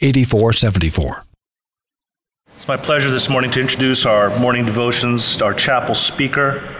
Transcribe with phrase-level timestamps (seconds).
[0.00, 1.24] 8474.
[2.56, 6.74] It's my pleasure this morning to introduce our morning devotions, our chapel speaker.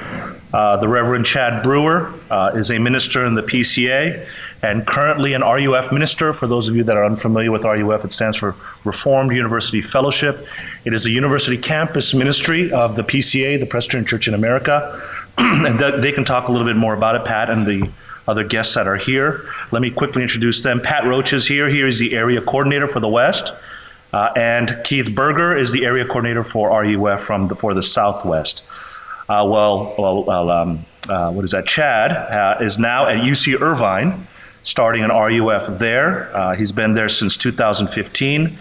[0.53, 4.27] Uh, the Reverend Chad Brewer uh, is a minister in the PCA
[4.63, 6.33] and currently an RUF minister.
[6.33, 10.47] For those of you that are unfamiliar with RUF, it stands for Reformed University Fellowship.
[10.85, 15.01] It is a university campus ministry of the PCA, the Presbyterian Church in America.
[15.39, 17.89] and they can talk a little bit more about it, Pat and the
[18.27, 19.49] other guests that are here.
[19.71, 20.81] Let me quickly introduce them.
[20.81, 21.69] Pat Roach is here.
[21.69, 23.53] He is the area coordinator for the West.
[24.13, 28.65] Uh, and Keith Berger is the area coordinator for RUF from the, for the Southwest.
[29.29, 31.67] Uh, well, well, well um, uh, what is that?
[31.67, 34.27] Chad uh, is now at UC Irvine,
[34.65, 36.35] starting an RUF there.
[36.35, 38.57] Uh, he's been there since 2015.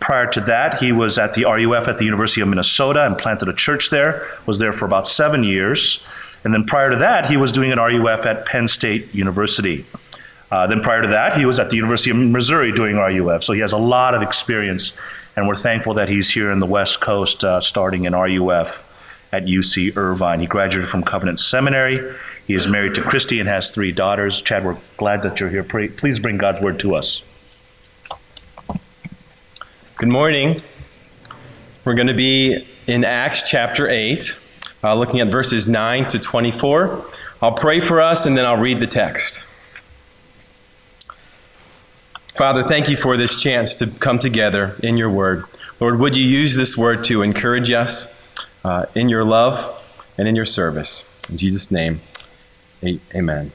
[0.00, 3.48] Prior to that, he was at the RUF at the University of Minnesota and planted
[3.48, 4.26] a church there.
[4.46, 6.02] Was there for about seven years.
[6.44, 9.84] And then prior to that, he was doing an RUF at Penn State University.
[10.52, 13.42] Uh, then prior to that, he was at the University of Missouri doing RUF.
[13.42, 14.92] So he has a lot of experience,
[15.34, 18.86] and we're thankful that he's here in the West Coast uh, starting in RUF
[19.32, 20.40] at UC Irvine.
[20.40, 22.14] He graduated from Covenant Seminary.
[22.46, 24.42] He is married to Christy and has three daughters.
[24.42, 25.64] Chad, we're glad that you're here.
[25.64, 27.22] Please bring God's word to us.
[29.96, 30.60] Good morning.
[31.86, 34.36] We're going to be in Acts chapter 8
[34.84, 37.06] uh, looking at verses 9 to 24.
[37.40, 39.46] I'll pray for us and then I'll read the text.
[42.34, 45.44] Father, thank you for this chance to come together in your word.
[45.80, 48.08] Lord, would you use this word to encourage us
[48.64, 49.84] uh, in your love
[50.16, 51.06] and in your service?
[51.28, 52.00] In Jesus' name,
[53.14, 53.52] amen.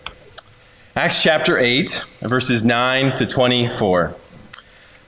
[0.96, 4.16] Acts chapter 8, verses 9 to 24.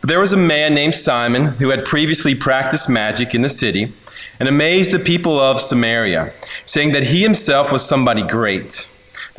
[0.02, 3.94] There was a man named Simon who had previously practiced magic in the city
[4.40, 6.34] and amazed the people of Samaria,
[6.66, 8.88] saying that he himself was somebody great.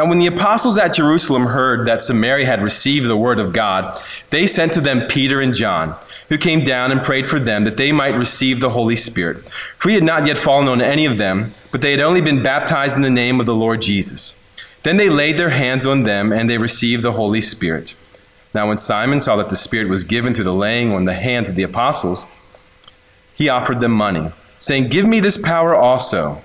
[0.00, 4.02] Now, when the apostles at Jerusalem heard that Samaria had received the word of God,
[4.30, 5.94] they sent to them Peter and John,
[6.30, 9.46] who came down and prayed for them that they might receive the Holy Spirit.
[9.76, 12.42] For he had not yet fallen on any of them, but they had only been
[12.42, 14.38] baptized in the name of the Lord Jesus.
[14.84, 17.94] Then they laid their hands on them, and they received the Holy Spirit.
[18.54, 21.50] Now, when Simon saw that the Spirit was given through the laying on the hands
[21.50, 22.26] of the apostles,
[23.34, 26.38] he offered them money saying, Give me this power also,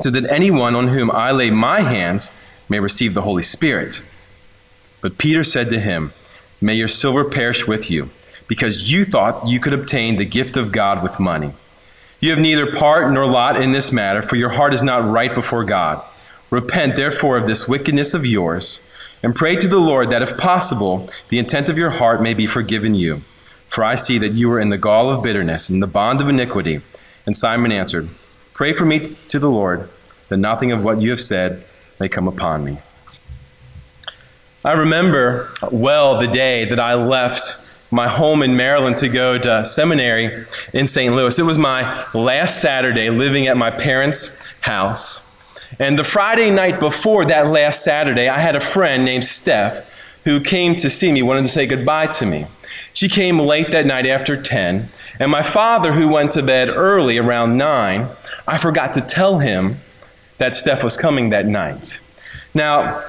[0.00, 2.30] so that anyone on whom I lay my hands
[2.68, 4.02] may receive the Holy Spirit.
[5.00, 6.12] But Peter said to him,
[6.60, 8.10] May your silver perish with you,
[8.48, 11.52] because you thought you could obtain the gift of God with money.
[12.20, 15.34] You have neither part nor lot in this matter, for your heart is not right
[15.34, 16.02] before God.
[16.50, 18.80] Repent, therefore, of this wickedness of yours,
[19.22, 22.46] and pray to the Lord that, if possible, the intent of your heart may be
[22.46, 23.22] forgiven you.
[23.68, 26.28] For I see that you are in the gall of bitterness and the bond of
[26.28, 26.80] iniquity.
[27.26, 28.08] And Simon answered,
[28.52, 29.90] Pray for me to the Lord,
[30.28, 31.64] that nothing of what you have said
[32.00, 32.78] may come upon me.
[34.64, 37.58] I remember well the day that I left
[37.90, 41.14] my home in Maryland to go to seminary in St.
[41.14, 41.38] Louis.
[41.38, 44.30] It was my last Saturday living at my parents'
[44.62, 45.22] house.
[45.78, 49.90] And the Friday night before that last Saturday, I had a friend named Steph
[50.24, 52.46] who came to see me, wanted to say goodbye to me.
[52.92, 54.88] She came late that night after 10,
[55.20, 58.06] and my father, who went to bed early around 9,
[58.46, 59.78] I forgot to tell him
[60.38, 62.00] that Steph was coming that night.
[62.54, 63.04] Now,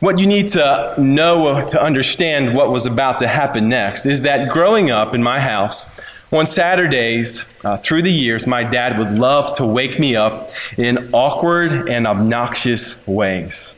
[0.00, 4.48] what you need to know to understand what was about to happen next is that
[4.48, 5.86] growing up in my house,
[6.32, 11.10] on Saturdays uh, through the years, my dad would love to wake me up in
[11.14, 13.74] awkward and obnoxious ways.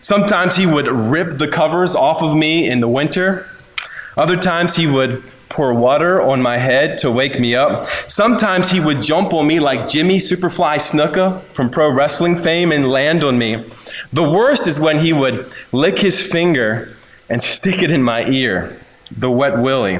[0.00, 3.48] Sometimes he would rip the covers off of me in the winter.
[4.16, 7.86] Other times he would pour water on my head to wake me up.
[8.08, 12.88] Sometimes he would jump on me like Jimmy Superfly Snuka from pro wrestling fame and
[12.88, 13.64] land on me.
[14.12, 16.96] The worst is when he would lick his finger
[17.28, 18.80] and stick it in my ear,
[19.10, 19.98] the wet willy.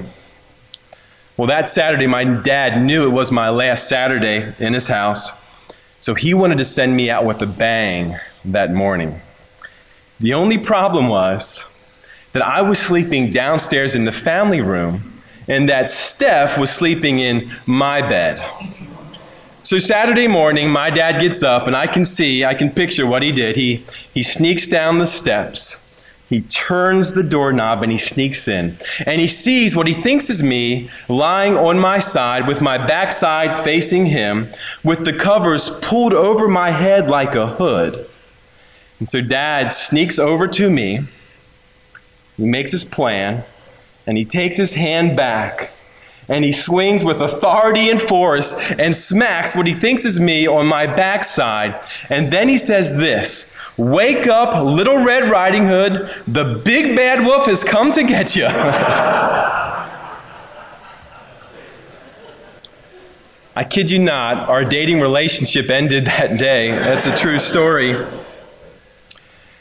[1.37, 5.33] Well, that Saturday, my dad knew it was my last Saturday in his house,
[5.99, 9.21] so he wanted to send me out with a bang that morning.
[10.21, 11.69] The only problem was
[12.33, 15.14] that I was sleeping downstairs in the family room
[15.49, 18.43] and that Steph was sleeping in my bed.
[19.63, 23.23] So Saturday morning, my dad gets up and I can see, I can picture what
[23.23, 23.57] he did.
[23.57, 25.81] He, he sneaks down the steps.
[26.29, 28.77] He turns the doorknob and he sneaks in.
[29.07, 33.63] And he sees what he thinks is me lying on my side with my backside
[33.63, 34.49] facing him,
[34.83, 38.07] with the covers pulled over my head like a hood.
[38.99, 41.01] And so dad sneaks over to me.
[42.37, 43.45] He makes his plan
[44.07, 45.73] and he takes his hand back
[46.29, 50.67] and he swings with authority and force and smacks what he thinks is me on
[50.67, 51.79] my backside.
[52.09, 56.11] And then he says this Wake up, little Red Riding Hood.
[56.27, 58.47] The big bad wolf has come to get you.
[63.57, 66.73] I kid you not, our dating relationship ended that day.
[66.73, 67.97] That's a true story.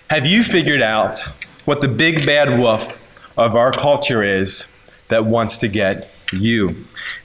[0.10, 1.18] Have you figured out
[1.66, 3.00] what the big bad wolf
[3.38, 4.68] of our culture is
[5.10, 6.76] that wants to get you?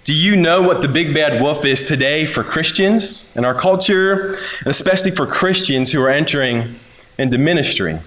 [0.05, 4.39] Do you know what the big bad wolf is today for Christians in our culture,
[4.67, 6.79] especially for Christians who are entering
[7.19, 7.99] into ministry?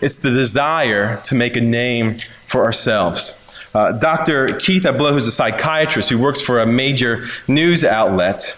[0.00, 3.42] It's the desire to make a name for ourselves.
[3.74, 4.56] Uh, Dr.
[4.56, 8.56] Keith Ablow, who's a psychiatrist who works for a major news outlet,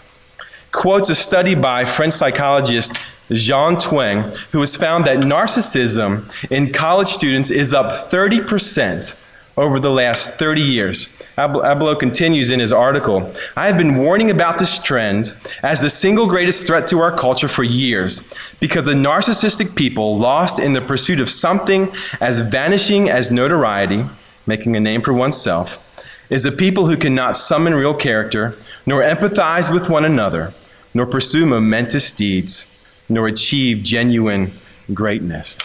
[0.73, 7.08] quotes a study by French psychologist Jean Twenge, who has found that narcissism in college
[7.08, 9.19] students is up 30%
[9.58, 11.08] over the last 30 years.
[11.36, 16.26] Ablow continues in his article I have been warning about this trend as the single
[16.26, 18.22] greatest threat to our culture for years
[18.60, 24.04] because the narcissistic people lost in the pursuit of something as vanishing as notoriety,
[24.46, 25.84] making a name for oneself,
[26.31, 30.52] is a people who cannot summon real character, nor empathize with one another,
[30.94, 32.70] nor pursue momentous deeds,
[33.08, 34.52] nor achieve genuine
[34.93, 35.60] greatness.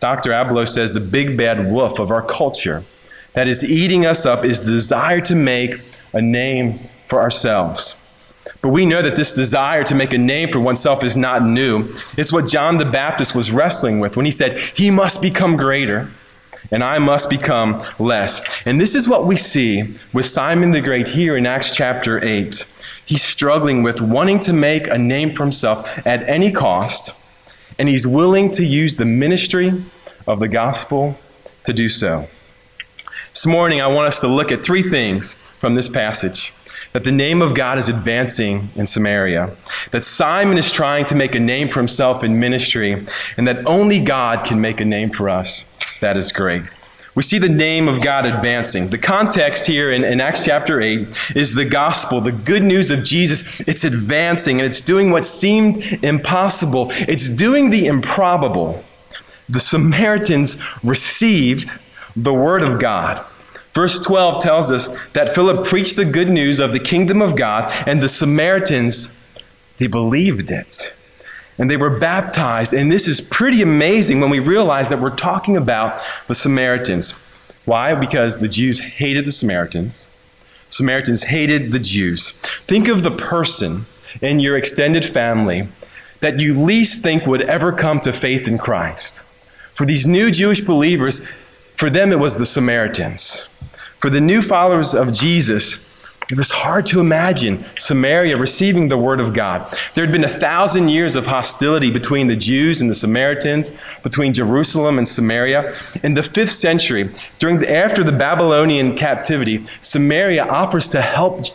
[0.00, 0.30] Dr.
[0.30, 2.84] Ablow says the big bad wolf of our culture
[3.32, 5.80] that is eating us up is the desire to make
[6.12, 6.78] a name
[7.08, 8.00] for ourselves.
[8.62, 11.88] But we know that this desire to make a name for oneself is not new.
[12.16, 16.10] It's what John the Baptist was wrestling with when he said, He must become greater
[16.70, 18.42] and I must become less.
[18.66, 22.64] And this is what we see with Simon the Great here in Acts chapter 8.
[23.04, 27.14] He's struggling with wanting to make a name for himself at any cost,
[27.78, 29.72] and he's willing to use the ministry
[30.26, 31.18] of the gospel
[31.64, 32.26] to do so.
[33.30, 36.52] This morning, I want us to look at three things from this passage
[36.96, 39.54] that the name of God is advancing in Samaria,
[39.90, 43.04] that Simon is trying to make a name for himself in ministry,
[43.36, 45.66] and that only God can make a name for us.
[46.00, 46.62] That is great.
[47.14, 48.88] We see the name of God advancing.
[48.88, 53.04] The context here in, in, Acts chapter 8 is the gospel, the good news of
[53.04, 53.60] Jesus.
[53.68, 58.82] It's advancing and it's doing what seemed impossible, it's doing the improbable.
[59.50, 61.78] The Samaritans received
[62.16, 63.22] the Word of God.
[63.76, 67.70] Verse 12 tells us that Philip preached the good news of the kingdom of God,
[67.86, 69.12] and the Samaritans,
[69.76, 70.94] they believed it.
[71.58, 72.72] And they were baptized.
[72.72, 77.12] And this is pretty amazing when we realize that we're talking about the Samaritans.
[77.66, 77.94] Why?
[77.94, 80.08] Because the Jews hated the Samaritans.
[80.70, 82.30] Samaritans hated the Jews.
[82.66, 83.84] Think of the person
[84.22, 85.68] in your extended family
[86.20, 89.22] that you least think would ever come to faith in Christ.
[89.74, 91.20] For these new Jewish believers,
[91.76, 93.50] for them, it was the Samaritans.
[94.06, 95.84] For the new followers of Jesus,
[96.30, 99.68] it was hard to imagine Samaria receiving the word of God.
[99.94, 103.72] There had been a thousand years of hostility between the Jews and the Samaritans,
[104.04, 105.74] between Jerusalem and Samaria.
[106.04, 107.10] In the fifth century,
[107.40, 111.46] during the, after the Babylonian captivity, Samaria offers to help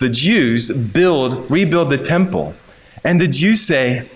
[0.00, 2.56] the Jews build, rebuild the temple.
[3.04, 4.08] And the Jews say,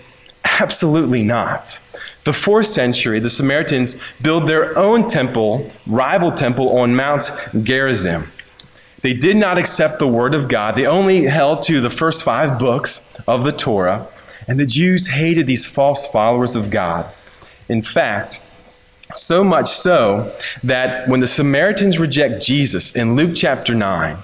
[0.59, 1.79] absolutely not.
[2.23, 7.31] The fourth century, the Samaritans build their own temple, rival temple on Mount
[7.63, 8.25] Gerizim.
[9.01, 10.75] They did not accept the word of God.
[10.75, 14.07] They only held to the first five books of the Torah,
[14.47, 17.05] and the Jews hated these false followers of God.
[17.69, 18.41] In fact,
[19.13, 20.33] so much so
[20.63, 24.17] that when the Samaritans reject Jesus in Luke chapter 9,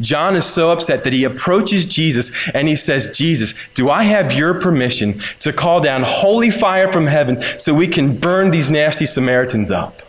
[0.00, 4.32] John is so upset that he approaches Jesus and he says, Jesus, do I have
[4.32, 9.06] your permission to call down holy fire from heaven so we can burn these nasty
[9.06, 10.02] Samaritans up?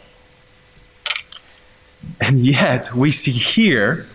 [2.19, 4.07] And yet, we see here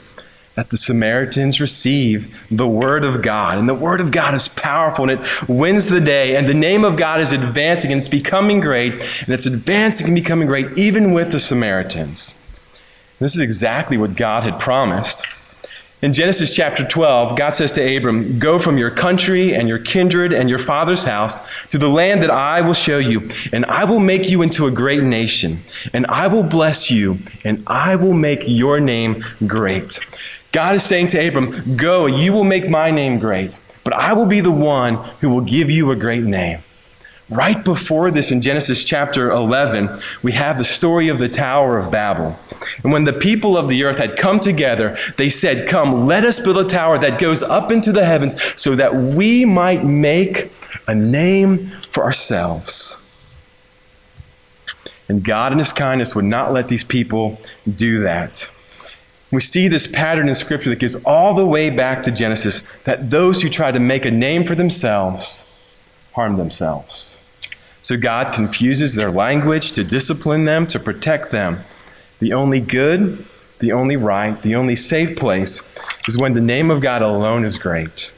[0.54, 3.58] that the Samaritans receive the Word of God.
[3.58, 6.34] And the Word of God is powerful and it wins the day.
[6.34, 8.92] And the name of God is advancing and it's becoming great.
[8.92, 12.34] And it's advancing and becoming great even with the Samaritans.
[13.20, 15.24] This is exactly what God had promised
[16.00, 20.32] In Genesis chapter 12, God says to Abram, Go from your country and your kindred
[20.32, 21.40] and your father's house
[21.70, 24.70] to the land that I will show you, and I will make you into a
[24.70, 25.58] great nation,
[25.92, 29.98] and I will bless you, and I will make your name great.
[30.52, 34.26] God is saying to Abram, Go, you will make my name great, but I will
[34.26, 36.60] be the one who will give you a great name.
[37.30, 41.90] Right before this, in Genesis chapter 11, we have the story of the Tower of
[41.90, 42.38] Babel.
[42.82, 46.40] And when the people of the earth had come together, they said, Come, let us
[46.40, 50.50] build a tower that goes up into the heavens so that we might make
[50.86, 53.02] a name for ourselves.
[55.06, 57.40] And God, in His kindness, would not let these people
[57.72, 58.50] do that.
[59.30, 63.10] We see this pattern in Scripture that goes all the way back to Genesis that
[63.10, 65.44] those who try to make a name for themselves
[66.18, 67.20] harm themselves.
[67.80, 71.60] So God confuses their language to discipline them, to protect them.
[72.18, 73.24] The only good,
[73.60, 75.62] the only right, the only safe place
[76.08, 78.10] is when the name of God alone is great.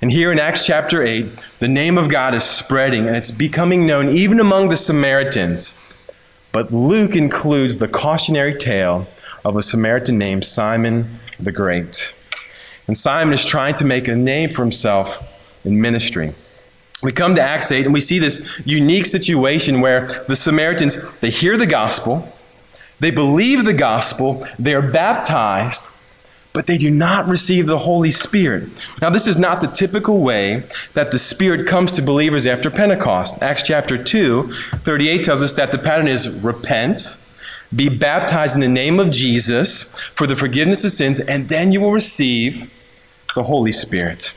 [0.00, 1.26] And here in Acts chapter 8,
[1.58, 5.78] the name of God is spreading and it's becoming known even among the Samaritans.
[6.52, 9.06] But Luke includes the cautionary tale
[9.44, 12.14] of a Samaritan named Simon the Great.
[12.86, 15.26] And Simon is trying to make a name for himself
[15.66, 16.32] in ministry.
[17.02, 21.30] We come to Acts 8 and we see this unique situation where the Samaritans, they
[21.30, 22.30] hear the gospel,
[22.98, 25.88] they believe the gospel, they are baptized,
[26.52, 28.68] but they do not receive the Holy Spirit.
[29.00, 30.64] Now, this is not the typical way
[30.94, 33.40] that the Spirit comes to believers after Pentecost.
[33.42, 34.52] Acts chapter 2,
[34.84, 37.16] 38 tells us that the pattern is repent,
[37.74, 41.80] be baptized in the name of Jesus for the forgiveness of sins, and then you
[41.80, 42.74] will receive
[43.36, 44.34] the Holy Spirit.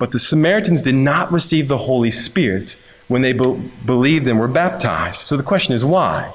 [0.00, 2.78] But the Samaritans did not receive the Holy Spirit
[3.08, 5.20] when they be- believed and were baptized.
[5.20, 6.32] So the question is why?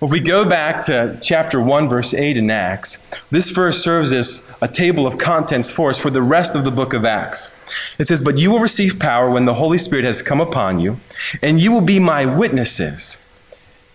[0.00, 2.98] Well, if we go back to chapter 1, verse 8 in Acts,
[3.30, 6.72] this verse serves as a table of contents for us for the rest of the
[6.72, 7.52] book of Acts.
[8.00, 10.98] It says, But you will receive power when the Holy Spirit has come upon you,
[11.40, 13.20] and you will be my witnesses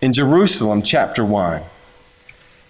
[0.00, 1.60] in Jerusalem, chapter 1,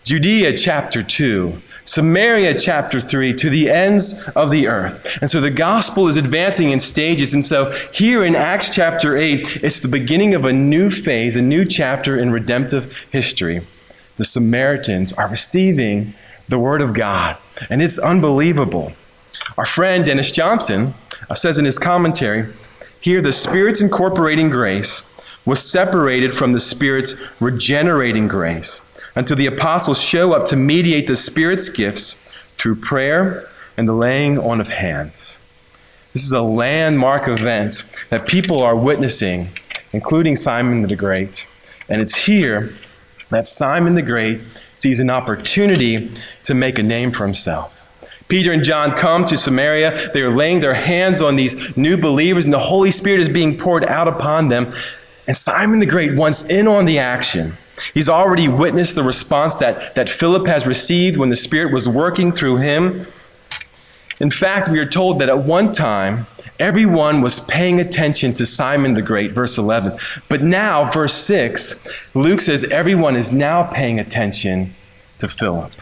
[0.03, 5.07] Judea, chapter 2, Samaria, chapter 3, to the ends of the earth.
[5.21, 7.35] And so the gospel is advancing in stages.
[7.35, 11.43] And so here in Acts chapter 8, it's the beginning of a new phase, a
[11.43, 13.61] new chapter in redemptive history.
[14.17, 16.15] The Samaritans are receiving
[16.49, 17.37] the word of God,
[17.69, 18.93] and it's unbelievable.
[19.59, 20.95] Our friend Dennis Johnson
[21.29, 22.47] uh, says in his commentary
[23.01, 25.03] here, the Spirit's incorporating grace
[25.45, 28.83] was separated from the Spirit's regenerating grace
[29.15, 32.15] until the apostles show up to mediate the Spirit's gifts
[32.57, 35.41] through prayer and the laying on of hands.
[36.13, 39.49] This is a landmark event that people are witnessing,
[39.93, 41.49] including Simon the Great.
[41.89, 42.75] And it's here
[43.31, 44.41] that Simon the Great
[44.75, 46.11] sees an opportunity
[46.45, 47.81] to make a name for himself.
[48.29, 50.13] Peter and John come to Samaria.
[50.13, 53.59] They are laying their hands on these new believers, and the Holy Spirit is being
[53.59, 54.73] poured out upon them.
[55.27, 57.55] And Simon the Great wants in on the action.
[57.93, 62.33] He's already witnessed the response that, that Philip has received when the Spirit was working
[62.33, 63.07] through him.
[64.21, 66.27] In fact, we are told that at one time,
[66.61, 69.99] everyone was paying attention to Simon the Great, verse 11.
[70.29, 74.75] But now, verse 6, Luke says everyone is now paying attention
[75.19, 75.73] to Philip.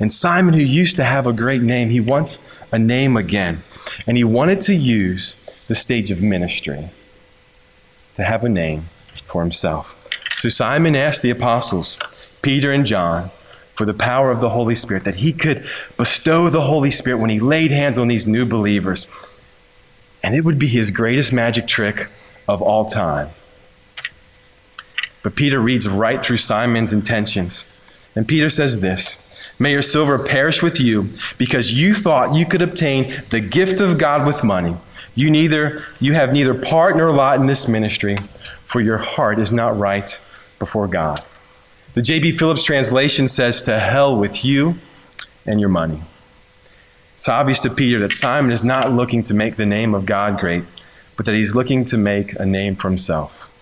[0.00, 2.40] And Simon, who used to have a great name, he wants
[2.72, 3.62] a name again.
[4.06, 5.36] And he wanted to use
[5.68, 6.90] the stage of ministry
[8.14, 8.86] to have a name
[9.24, 9.95] for himself.
[10.38, 11.98] So Simon asked the apostles,
[12.42, 13.30] Peter and John,
[13.74, 15.66] for the power of the Holy Spirit, that he could
[15.96, 19.08] bestow the Holy Spirit when he laid hands on these new believers.
[20.22, 22.08] And it would be his greatest magic trick
[22.48, 23.28] of all time.
[25.22, 27.68] But Peter reads right through Simon's intentions.
[28.14, 29.22] And Peter says this
[29.58, 33.98] May your silver perish with you, because you thought you could obtain the gift of
[33.98, 34.76] God with money.
[35.14, 38.18] You neither you have neither part nor lot in this ministry,
[38.66, 40.20] for your heart is not right
[40.58, 41.20] before God.
[41.94, 42.32] The J.B.
[42.32, 44.76] Phillips translation says, To hell with you
[45.46, 46.02] and your money.
[47.16, 50.38] It's obvious to Peter that Simon is not looking to make the name of God
[50.38, 50.64] great,
[51.16, 53.52] but that he's looking to make a name for himself.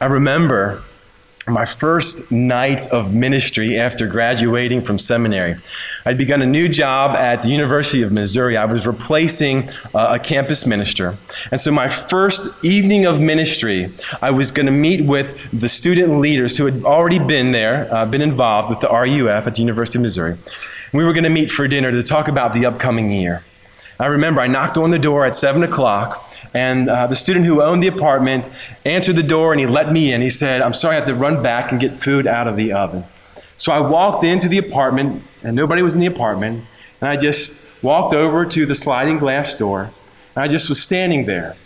[0.00, 0.82] I remember
[1.48, 5.54] my first night of ministry after graduating from seminary.
[6.04, 8.56] I'd begun a new job at the University of Missouri.
[8.56, 11.16] I was replacing uh, a campus minister.
[11.52, 16.18] And so, my first evening of ministry, I was going to meet with the student
[16.18, 19.98] leaders who had already been there, uh, been involved with the RUF at the University
[19.98, 20.36] of Missouri.
[20.92, 23.44] We were going to meet for dinner to talk about the upcoming year.
[23.98, 26.25] I remember I knocked on the door at 7 o'clock.
[26.56, 28.48] And uh, the student who owned the apartment
[28.86, 30.22] answered the door and he let me in.
[30.22, 32.72] He said, I'm sorry, I have to run back and get food out of the
[32.72, 33.04] oven.
[33.58, 36.64] So I walked into the apartment and nobody was in the apartment.
[37.02, 39.90] And I just walked over to the sliding glass door,
[40.34, 41.56] and I just was standing there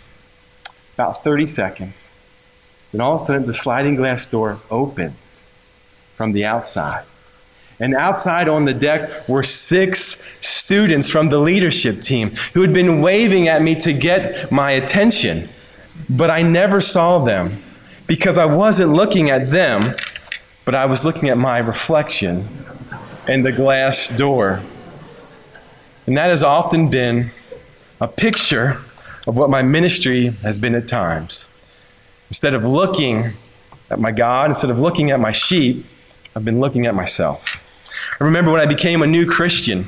[0.95, 2.11] about 30 seconds.
[2.91, 5.15] Then all of a sudden, the sliding glass door opened
[6.15, 7.05] from the outside.
[7.81, 13.01] And outside on the deck were six students from the leadership team who had been
[13.01, 15.49] waving at me to get my attention.
[16.07, 17.61] But I never saw them
[18.05, 19.95] because I wasn't looking at them,
[20.63, 22.45] but I was looking at my reflection
[23.27, 24.61] in the glass door.
[26.05, 27.31] And that has often been
[27.99, 28.79] a picture
[29.25, 31.47] of what my ministry has been at times.
[32.29, 33.33] Instead of looking
[33.89, 35.85] at my God, instead of looking at my sheep,
[36.35, 37.50] I've been looking at myself.
[38.19, 39.87] I remember when I became a new Christian.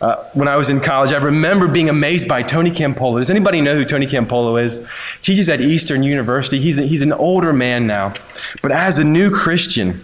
[0.00, 3.18] Uh, when I was in college, I remember being amazed by Tony Campolo.
[3.18, 4.80] Does anybody know who Tony Campolo is?
[5.22, 6.60] Teaches at Eastern University.
[6.60, 8.14] He's, a, he's an older man now.
[8.62, 10.00] But as a new Christian,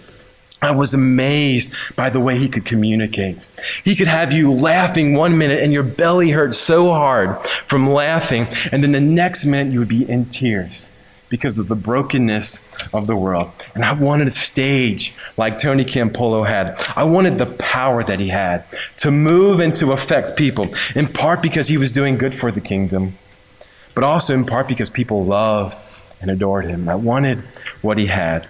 [0.61, 3.45] I was amazed by the way he could communicate.
[3.83, 8.47] He could have you laughing one minute and your belly hurt so hard from laughing,
[8.71, 10.89] and then the next minute you would be in tears
[11.29, 12.59] because of the brokenness
[12.93, 13.51] of the world.
[13.73, 16.81] And I wanted a stage like Tony Campolo had.
[16.95, 18.63] I wanted the power that he had
[18.97, 22.61] to move and to affect people, in part because he was doing good for the
[22.61, 23.17] kingdom,
[23.93, 25.79] but also in part because people loved
[26.21, 26.87] and adored him.
[26.87, 27.39] I wanted
[27.81, 28.47] what he had.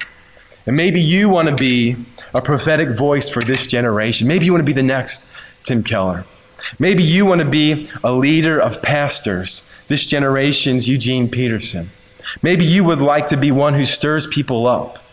[0.68, 1.96] And maybe you want to be
[2.34, 4.28] a prophetic voice for this generation.
[4.28, 5.28] Maybe you want to be the next
[5.64, 6.26] Tim Keller.
[6.80, 11.92] Maybe you want to be a leader of pastors, this generation's Eugene Peterson.
[12.42, 15.04] Maybe you would like to be one who stirs people up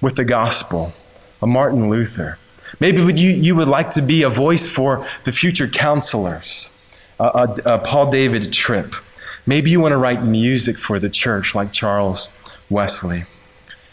[0.00, 0.92] with the gospel,
[1.40, 2.38] a Martin Luther.
[2.80, 6.72] Maybe would you, you would like to be a voice for the future counselors,
[7.20, 8.94] a, a, a Paul David Tripp.
[9.46, 12.32] Maybe you want to write music for the church like Charles
[12.70, 13.24] Wesley.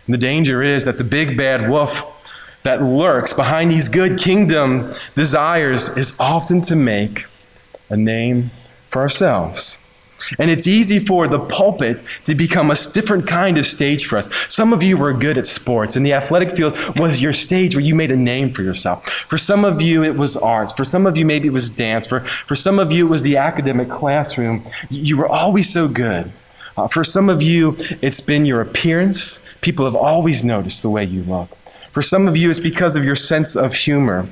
[0.06, 2.16] And the danger is that the big bad wolf
[2.64, 7.26] that lurks behind these good kingdom desires is often to make
[7.90, 8.52] a name
[8.90, 9.78] for ourselves.
[10.38, 14.30] And it's easy for the pulpit to become a different kind of stage for us.
[14.54, 17.84] Some of you were good at sports, and the athletic field was your stage where
[17.84, 19.08] you made a name for yourself.
[19.08, 20.72] For some of you, it was arts.
[20.74, 22.06] For some of you, maybe it was dance.
[22.06, 24.64] For, for some of you, it was the academic classroom.
[24.90, 26.32] You were always so good.
[26.78, 29.46] Uh, for some of you, it's been your appearance.
[29.62, 31.50] People have always noticed the way you look.
[31.92, 34.30] For some of you, it's because of your sense of humor.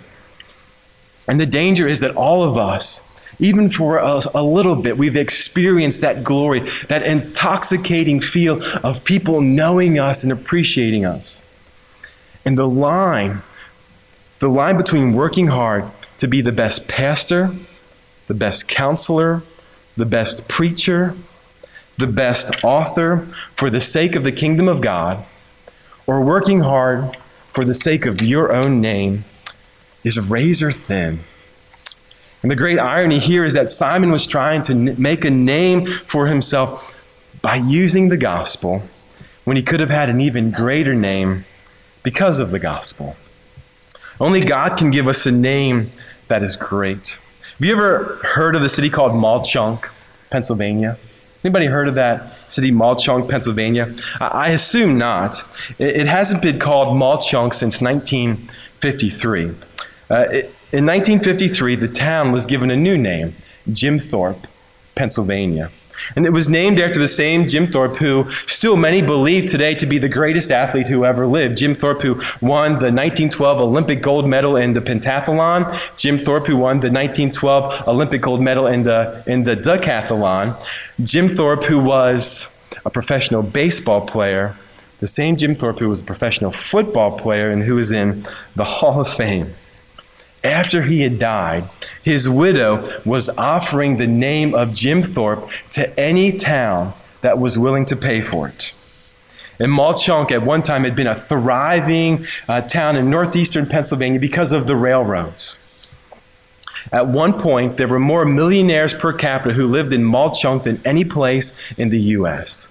[1.28, 3.04] And the danger is that all of us,
[3.39, 9.41] even for a, a, little bit, we've experienced that glory, that intoxicating feel of people
[9.41, 11.43] knowing us and appreciating us.
[12.43, 13.43] And the line,
[14.39, 15.86] the line between working hard
[16.17, 17.52] to be the best pastor,
[18.28, 19.43] the best counselor,
[19.95, 21.15] the best preacher,
[21.97, 25.26] the best author for the sake of the kingdom of God,
[26.08, 27.15] or working hard
[27.52, 29.26] for the sake of your own name
[30.04, 31.19] is razor thin.
[32.41, 36.28] And the great irony here is that Simon was trying to make a name for
[36.28, 36.93] himself
[37.41, 38.84] by using the gospel
[39.43, 41.45] when he could have had an even greater name
[42.04, 43.15] because of the gospel.
[44.19, 45.91] Only God can give us a name
[46.28, 47.17] that is great.
[47.58, 49.89] Have you ever heard of the city called Mauch-Chunk,
[50.30, 50.97] Pennsylvania?
[51.43, 53.95] Anybody heard of that city, Mauch-Chunk, Pennsylvania?
[54.19, 55.43] I assume not.
[55.80, 59.52] It hasn't been called Mauch-Chunk since 1953.
[60.10, 63.36] Uh, it, in 1953, the town was given a new name,
[63.72, 64.48] Jim Thorpe,
[64.96, 65.72] Pennsylvania.
[66.16, 69.86] And it was named after the same Jim Thorpe who still many believe today to
[69.86, 71.58] be the greatest athlete who ever lived.
[71.58, 75.80] Jim Thorpe, who won the 1912 Olympic gold medal in the pentathlon.
[75.98, 80.56] Jim Thorpe, who won the 1912 Olympic gold medal in the, in the decathlon.
[81.02, 82.50] Jim Thorpe, who was
[82.86, 84.56] a professional baseball player.
[85.00, 88.66] The same Jim Thorpe who was a professional football player and who was in the
[88.66, 89.54] Hall of Fame
[90.48, 91.70] after he had died,
[92.04, 97.86] his widow was offering the name of Jim Thorpe to any town that was willing
[97.86, 98.74] to pay for it.
[99.60, 104.54] And Mauch-Chunk at one time had been a thriving uh, town in northeastern Pennsylvania because
[104.54, 105.60] of the railroads.
[106.92, 111.04] At one point, there were more millionaires per capita who lived in Mauch-Chunk than any
[111.04, 112.70] place in the U.S.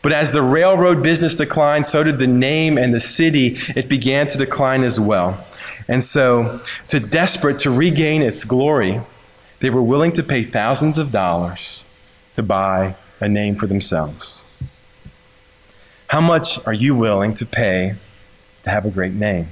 [0.00, 3.58] But as the railroad business declined, so did the name and the city.
[3.74, 5.44] It began to decline as well.
[5.88, 9.00] And so, to desperate to regain its glory,
[9.60, 11.84] they were willing to pay thousands of dollars
[12.34, 14.46] to buy a name for themselves.
[16.08, 17.94] How much are you willing to pay
[18.64, 19.48] to have a great name?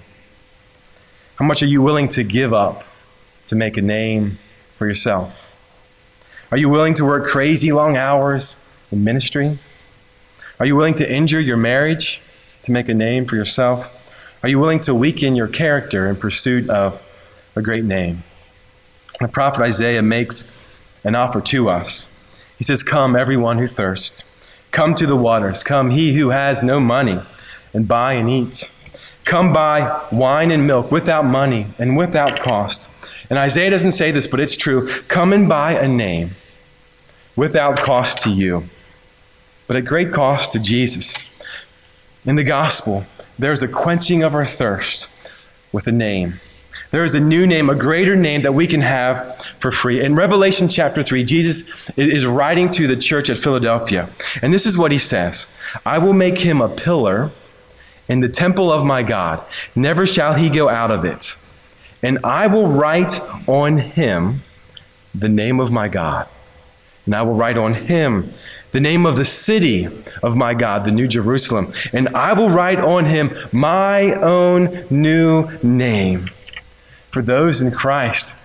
[1.36, 2.84] How much are you willing to give up
[3.48, 4.38] to make a name
[4.76, 5.42] for yourself?
[6.50, 8.56] Are you willing to work crazy long hours
[8.92, 9.58] in ministry?
[10.60, 12.20] Are you willing to injure your marriage
[12.64, 13.95] to make a name for yourself?
[14.46, 17.02] Are you willing to weaken your character in pursuit of
[17.56, 18.22] a great name.
[19.18, 20.48] The prophet Isaiah makes
[21.02, 22.08] an offer to us.
[22.56, 24.22] He says, Come, everyone who thirsts.
[24.70, 25.64] Come to the waters.
[25.64, 27.18] Come, he who has no money,
[27.74, 28.70] and buy and eat.
[29.24, 32.88] Come buy wine and milk without money and without cost.
[33.28, 34.88] And Isaiah doesn't say this, but it's true.
[35.08, 36.36] Come and buy a name
[37.34, 38.68] without cost to you,
[39.66, 41.16] but at great cost to Jesus.
[42.24, 43.06] In the gospel,
[43.38, 45.10] there's a quenching of our thirst
[45.72, 46.40] with a name.
[46.90, 50.04] There is a new name, a greater name that we can have for free.
[50.04, 54.08] In Revelation chapter 3, Jesus is writing to the church at Philadelphia.
[54.40, 55.52] And this is what he says
[55.84, 57.32] I will make him a pillar
[58.08, 59.44] in the temple of my God.
[59.74, 61.36] Never shall he go out of it.
[62.02, 64.42] And I will write on him
[65.14, 66.28] the name of my God.
[67.06, 68.32] And I will write on him
[68.72, 69.88] the name of the city
[70.22, 71.72] of my God, the New Jerusalem.
[71.92, 76.30] And I will write on him my own new name.
[77.10, 78.36] For those in Christ,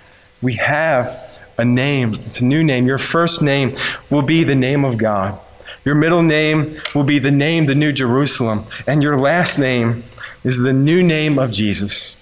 [0.42, 2.14] we have a name.
[2.26, 2.88] It's a new name.
[2.88, 3.76] Your first name
[4.10, 5.38] will be the name of God.
[5.84, 8.66] Your middle name will be the name, the New Jerusalem.
[8.88, 10.04] And your last name
[10.44, 12.16] is the new name of Jesus.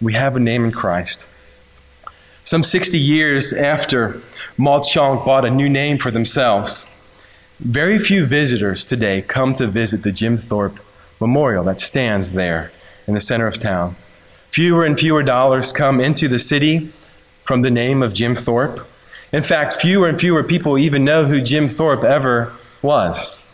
[0.00, 1.26] We have a name in Christ.
[2.44, 4.22] Some 60 years after
[4.58, 6.88] Mauch Chunk bought a new name for themselves,
[7.58, 10.80] very few visitors today come to visit the Jim Thorpe
[11.20, 12.72] Memorial that stands there
[13.06, 13.96] in the center of town.
[14.50, 16.90] Fewer and fewer dollars come into the city
[17.44, 18.86] from the name of Jim Thorpe.
[19.30, 23.44] In fact, fewer and fewer people even know who Jim Thorpe ever was.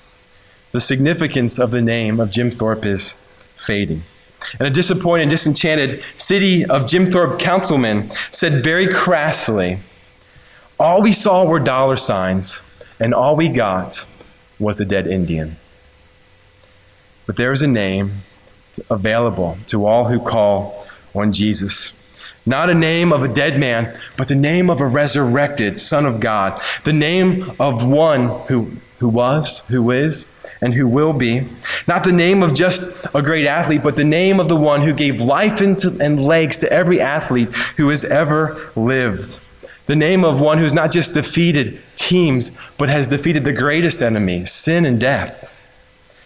[0.71, 3.15] The significance of the name of Jim Thorpe is
[3.57, 4.05] fading.
[4.61, 9.79] And a disappointed, disenchanted city of Jim Thorpe councilmen said very crassly,
[10.83, 12.61] All we saw were dollar signs,
[12.99, 14.05] and all we got
[14.59, 15.55] was a dead Indian.
[17.25, 18.23] But there is a name
[18.91, 21.93] available to all who call on Jesus.
[22.45, 26.19] Not a name of a dead man, but the name of a resurrected Son of
[26.19, 26.61] God.
[26.83, 30.27] The name of one who who was, who is,
[30.61, 31.47] and who will be.
[31.87, 34.93] Not the name of just a great athlete, but the name of the one who
[34.93, 39.39] gave life into, and legs to every athlete who has ever lived.
[39.87, 44.45] The name of one who's not just defeated teams, but has defeated the greatest enemy,
[44.45, 45.53] sin and death.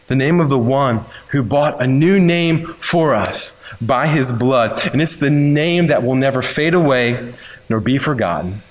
[0.08, 4.86] The name of the one who bought a new name for us by his blood.
[4.86, 7.32] And it's the name that will never fade away
[7.68, 8.62] nor be forgotten.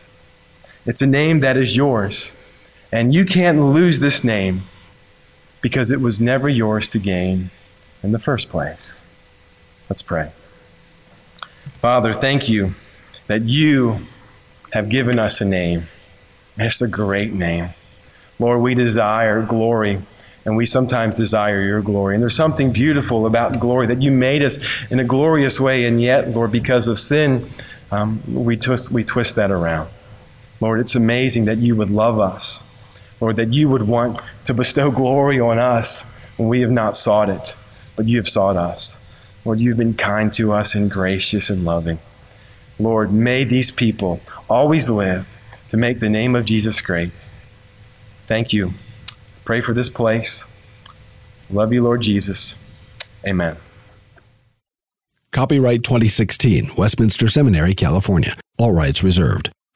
[0.86, 2.36] It's a name that is yours.
[2.91, 4.62] And you can't lose this name
[5.62, 7.50] because it was never yours to gain
[8.04, 9.04] in the first place.
[9.89, 10.32] Let's pray.
[11.80, 12.76] Father, thank you
[13.28, 14.00] that you
[14.75, 15.88] have given us a name.
[16.57, 17.69] It's a great name.
[18.38, 19.99] Lord, we desire glory,
[20.45, 22.13] and we sometimes desire your glory.
[22.13, 24.59] And there's something beautiful about glory that you made us
[24.91, 27.49] in a glorious way, and yet, Lord, because of sin,
[27.91, 29.89] um, we, twist, we twist that around.
[30.61, 32.63] Lord, it's amazing that you would love us
[33.21, 36.03] Lord, that you would want to bestow glory on us
[36.38, 37.55] when we have not sought it,
[37.95, 38.99] but you have sought us.
[39.45, 41.99] Lord, you've been kind to us and gracious and loving.
[42.79, 45.27] Lord, may these people always live
[45.69, 47.11] to make the name of Jesus great.
[48.27, 48.73] Thank you.
[49.45, 50.45] Pray for this place.
[51.49, 52.57] Love you, Lord Jesus.
[53.25, 53.57] Amen.
[55.31, 58.35] Copyright 2016, Westminster Seminary, California.
[58.57, 59.51] All rights reserved.